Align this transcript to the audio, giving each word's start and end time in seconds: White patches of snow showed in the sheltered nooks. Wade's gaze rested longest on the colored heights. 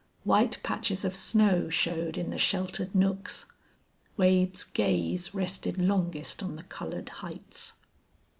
White 0.23 0.57
patches 0.63 1.05
of 1.05 1.13
snow 1.15 1.69
showed 1.69 2.17
in 2.17 2.31
the 2.31 2.39
sheltered 2.39 2.95
nooks. 2.95 3.45
Wade's 4.17 4.63
gaze 4.63 5.35
rested 5.35 5.77
longest 5.77 6.41
on 6.41 6.55
the 6.55 6.63
colored 6.63 7.09
heights. 7.21 7.73